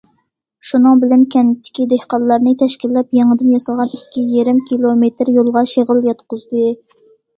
[0.67, 6.65] شۇنىڭ بىلەن كەنتتىكى دېھقانلارنى تەشكىللەپ، يېڭىدىن ياسالغان ئىككى يېرىم كىلومېتىر يولغا شېغىل ياتقۇزدى.